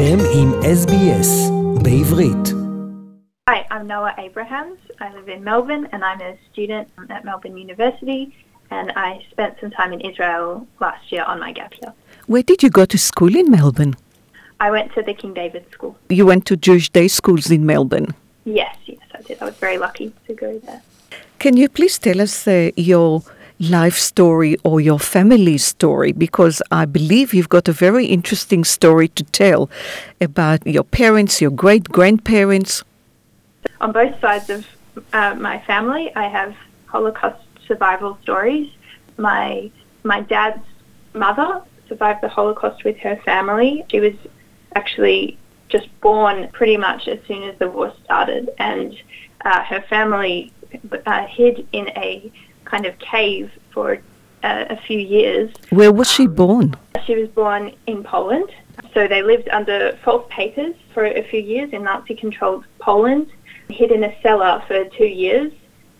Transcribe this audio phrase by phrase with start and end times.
[0.00, 1.50] אתם עם SBS
[1.82, 2.46] בעברית.
[3.50, 4.78] Hi, I'm Noah Abrahams.
[5.00, 8.22] I live in Melbourne and I'm a student at Melbourne University
[8.70, 11.92] and I spent some time in Israel last year on my gap year.
[12.32, 13.94] Where did you go to school in Melbourne?
[14.66, 15.92] I went to the King David School.
[16.18, 18.08] You went to Jewish day schools in Melbourne.
[18.60, 19.36] Yes, yes, I did.
[19.42, 20.80] I was very lucky to go there.
[21.42, 23.08] Can you please tell us uh, your
[23.61, 26.11] life story or your family story?
[26.11, 29.69] Because I believe you've got a very interesting story to tell
[30.19, 32.83] about your parents, your great grandparents.
[33.79, 34.67] On both sides of
[35.13, 36.55] uh, my family, I have
[36.87, 38.69] Holocaust survival stories.
[39.17, 39.71] My
[40.03, 40.65] my dad's
[41.13, 43.85] mother survived the Holocaust with her family.
[43.91, 44.13] She was
[44.75, 45.37] actually
[45.69, 48.97] just born pretty much as soon as the war started, and
[49.45, 50.51] uh, her family
[51.05, 52.31] uh, hid in a
[52.65, 53.99] kind of cave for
[54.43, 55.51] uh, a few years.
[55.69, 56.75] Where was she born?
[57.05, 58.51] She was born in Poland,
[58.93, 63.27] so they lived under false papers for a few years in Nazi-controlled Poland,
[63.69, 65.51] hid in a cellar for two years,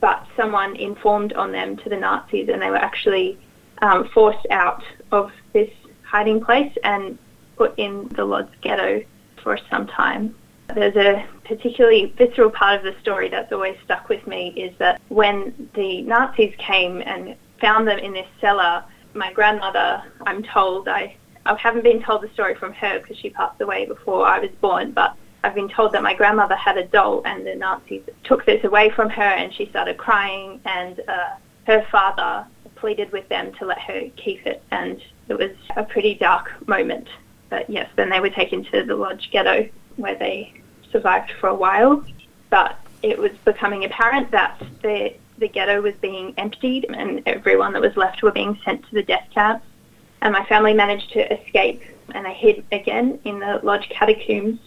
[0.00, 3.38] but someone informed on them to the Nazis, and they were actually
[3.82, 5.70] um, forced out of this
[6.02, 7.18] hiding place and
[7.56, 9.02] put in the Lodz ghetto
[9.42, 10.34] for some time.
[10.74, 15.00] There's a particularly visceral part of the story that's always stuck with me is that
[15.08, 21.16] when the Nazis came and found them in this cellar, my grandmother, I'm told, I,
[21.46, 24.50] I haven't been told the story from her because she passed away before I was
[24.60, 28.44] born, but I've been told that my grandmother had a doll and the Nazis took
[28.44, 31.30] this away from her and she started crying and uh,
[31.66, 36.14] her father pleaded with them to let her keep it and it was a pretty
[36.14, 37.08] dark moment.
[37.48, 40.52] But yes, then they were taken to the Lodz ghetto where they
[40.90, 42.04] survived for a while.
[42.50, 47.82] But it was becoming apparent that the the ghetto was being emptied and everyone that
[47.82, 49.66] was left were being sent to the death camps.
[50.22, 51.82] And my family managed to escape
[52.14, 54.60] and they hid again in the Lodz catacombs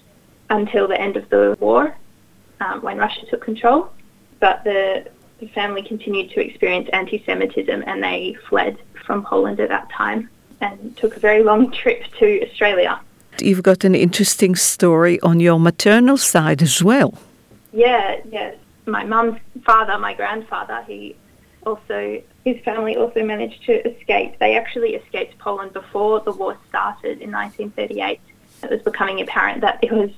[0.50, 1.96] until the end of the war
[2.60, 3.90] um, when Russia took control.
[4.42, 5.08] But the,
[5.40, 10.30] the family continued to experience anti Semitism and they fled from Poland at that time
[10.60, 13.00] and took a very long trip to Australia.
[13.40, 17.18] You've got an interesting story on your maternal side as well.
[17.72, 18.56] Yeah, yes.
[18.86, 21.16] My mum's father, my grandfather, he
[21.66, 24.38] also, his family also managed to escape.
[24.40, 28.20] They actually escaped Poland before the war started in 1938.
[28.64, 30.12] It was becoming apparent that it was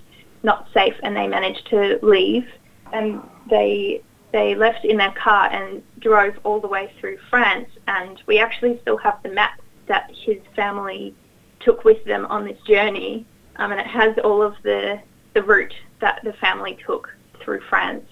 [0.43, 2.47] not safe and they managed to leave
[2.93, 4.01] and they
[4.31, 8.77] they left in their car and drove all the way through France and we actually
[8.81, 11.15] still have the map that his family
[11.59, 14.99] took with them on this journey um, and it has all of the
[15.33, 18.07] the route that the family took through France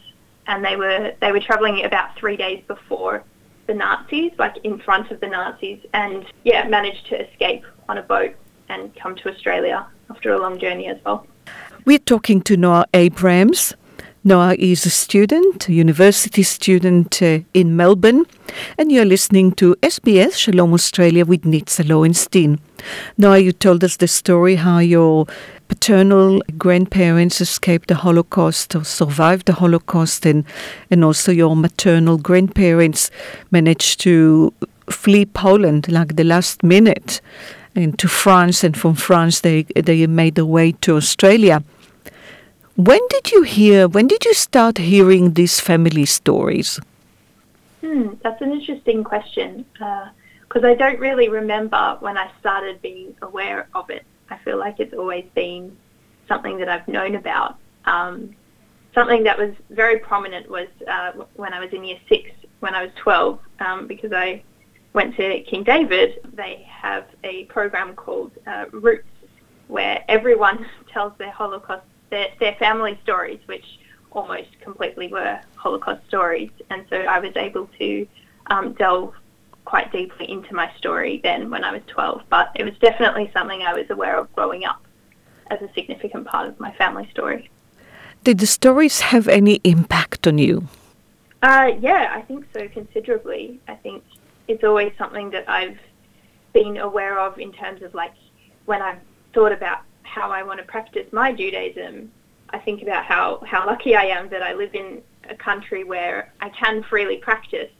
[0.47, 3.23] and they were they were traveling about 3 days before
[3.67, 8.03] the Nazis like in front of the Nazis and yeah managed to escape on a
[8.03, 8.35] boat
[8.69, 11.25] and come to Australia after a long journey as well.
[11.85, 13.75] We're talking to Noah Abrams.
[14.23, 18.25] Noah is a student, a university student uh, in Melbourne,
[18.75, 22.59] and you're listening to SBS Shalom Australia with Nitza Lowenstein.
[23.19, 25.27] Noah, you told us the story how your
[25.68, 30.44] paternal grandparents escaped the Holocaust or survived the Holocaust, and,
[30.90, 33.12] and also your maternal grandparents
[33.52, 34.54] managed to
[34.90, 37.22] flee Poland like the last minute
[37.75, 41.64] into France, and from France they they made their way to Australia.
[42.75, 43.88] When did you hear?
[43.88, 46.80] When did you start hearing these family stories?
[47.81, 53.16] Hmm, that's an interesting question because uh, I don't really remember when I started being
[53.22, 54.06] aware of it.
[54.30, 55.75] I feel like it's always been
[56.28, 57.58] something that I've known about.
[57.86, 58.36] Um,
[58.94, 62.31] something that was very prominent was uh, when I was in year six,
[62.62, 64.41] when I was 12, um, because I
[64.94, 69.08] went to King David, they have a program called uh, Roots,
[69.68, 73.66] where everyone tells their Holocaust, their, their family stories, which
[74.12, 76.50] almost completely were Holocaust stories.
[76.69, 78.07] And so I was able to
[78.47, 79.13] um, delve
[79.66, 82.24] quite deeply into my story then when I was 12.
[82.30, 84.81] But it was definitely something I was aware of growing up
[85.48, 87.50] as a significant part of my family story.
[88.24, 90.68] Did the stories have any impact on you?
[91.44, 93.60] Uh, yeah, I think so considerably.
[93.68, 94.04] I think
[94.48, 95.78] it's always something that I've
[96.54, 98.13] been aware of in terms of like
[98.66, 99.00] when I've
[99.34, 102.12] thought about how I want to practice my Judaism,
[102.50, 106.31] I think about how, how lucky I am that I live in a country where
[106.42, 107.72] I can freely practice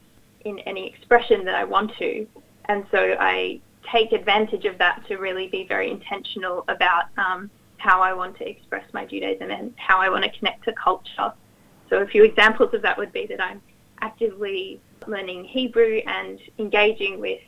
[0.45, 2.27] in any expression that I want to.
[2.65, 3.59] And so I
[3.92, 8.50] take advantage of that to really be very intentional about um, how I want to
[8.50, 11.33] express my Judaism and how I want to connect to culture.
[11.89, 13.62] So a few examples of that would be that I'm
[14.01, 17.42] actively learning Hebrew and engaging with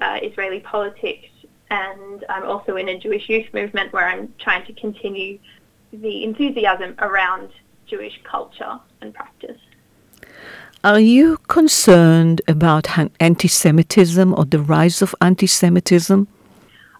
[0.00, 1.28] uh, Israeli politics
[1.72, 5.38] and I'm also in a Jewish youth movement where I'm trying to continue
[5.90, 7.48] the enthusiasm around
[7.86, 9.58] Jewish culture and practice.
[10.84, 12.88] Are you concerned about
[13.20, 16.26] anti Semitism or the rise of anti Semitism?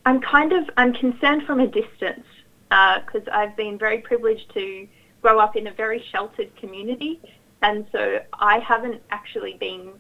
[0.06, 2.25] I'm kind of I'm concerned from a distance
[2.69, 4.87] because uh, I've been very privileged to
[5.20, 7.20] grow up in a very sheltered community,
[7.62, 9.90] and so I haven't actually been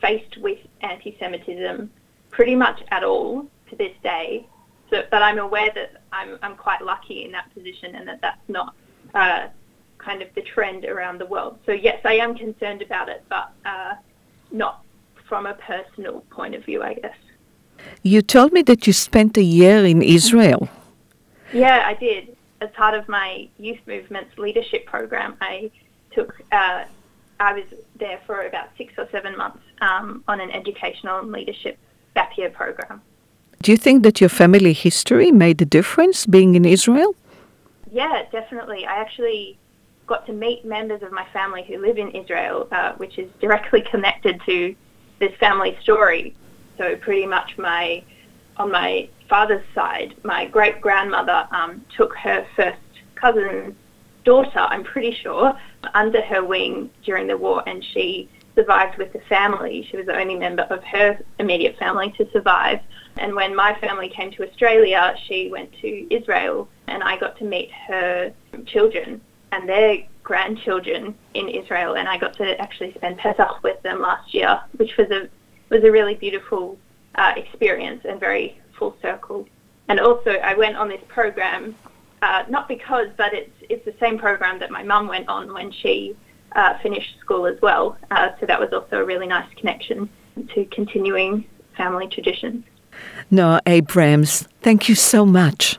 [0.00, 1.90] faced with anti-Semitism
[2.30, 4.46] pretty much at all to this day.
[4.88, 8.48] So, but I'm aware that I'm I'm quite lucky in that position, and that that's
[8.48, 8.76] not
[9.14, 9.48] uh,
[10.06, 11.58] kind of the trend around the world.
[11.66, 13.94] So yes, I am concerned about it, but uh,
[14.52, 14.74] not
[15.28, 17.18] from a personal point of view, I guess.
[18.02, 20.68] You told me that you spent a year in Israel.
[21.52, 22.36] Yeah, I did.
[22.64, 25.70] As part of my youth movement's leadership program, I
[26.14, 26.30] took.
[26.52, 26.84] Uh,
[27.48, 27.68] I was
[28.02, 31.76] there for about six or seven months um, on an educational and leadership
[32.14, 33.02] gap year program.
[33.62, 37.14] Do you think that your family history made a difference being in Israel?
[38.00, 38.86] Yeah, definitely.
[38.86, 39.58] I actually
[40.06, 43.80] got to meet members of my family who live in Israel, uh, which is directly
[43.90, 44.74] connected to
[45.18, 46.34] this family story.
[46.78, 48.04] So pretty much my
[48.58, 52.78] on my father's side, my great grandmother um, took her first
[53.14, 53.74] cousin's
[54.24, 55.58] daughter, I'm pretty sure,
[55.94, 59.86] under her wing during the war, and she survived with the family.
[59.90, 62.80] She was the only member of her immediate family to survive.
[63.18, 67.44] And when my family came to Australia, she went to Israel, and I got to
[67.44, 68.32] meet her
[68.66, 69.20] children
[69.52, 74.34] and their grandchildren in Israel, and I got to actually spend Pesach with them last
[74.34, 75.28] year, which was a
[75.68, 76.78] was a really beautiful
[77.16, 79.48] uh, experience and very full circle.
[79.88, 81.74] And also, I went on this program
[82.22, 85.70] uh, not because, but it's it's the same program that my mum went on when
[85.70, 86.16] she
[86.52, 87.96] uh, finished school as well.
[88.10, 90.08] Uh, so that was also a really nice connection
[90.54, 91.44] to continuing
[91.76, 92.64] family traditions.
[93.30, 95.78] Noah Abrams, thank you so much.